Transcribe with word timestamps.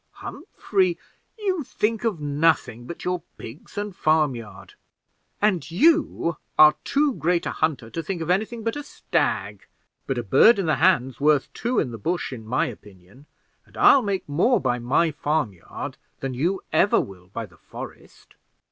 "Humphrey, 0.13 0.97
you 1.37 1.63
think 1.63 2.03
of 2.03 2.19
nothing 2.19 2.87
but 2.87 3.05
your 3.05 3.21
pigs 3.37 3.77
and 3.77 3.95
farmyard." 3.95 4.73
"And 5.39 5.69
you 5.69 6.37
are 6.57 6.73
too 6.83 7.13
great 7.13 7.45
a 7.45 7.51
hunter 7.51 7.91
to 7.91 8.01
think 8.01 8.19
of 8.19 8.31
any 8.31 8.45
thing 8.45 8.63
but 8.63 8.75
a 8.75 8.81
stag; 8.81 9.67
but 10.07 10.17
a 10.17 10.23
bird 10.23 10.57
in 10.57 10.65
the 10.65 10.77
hand 10.77 11.11
is 11.11 11.19
worth 11.21 11.53
two 11.53 11.77
in 11.77 11.91
the 11.91 11.99
bush, 11.99 12.33
in 12.33 12.47
my 12.47 12.65
opinion; 12.65 13.27
and 13.63 13.77
I'll 13.77 14.01
make 14.01 14.27
more 14.27 14.59
by 14.59 14.79
my 14.79 15.11
farmyard 15.11 15.97
than 16.19 16.33
you 16.33 16.63
ever 16.73 16.99
will 16.99 17.27
by 17.27 17.45
the 17.45 17.57
forest." 17.59 18.33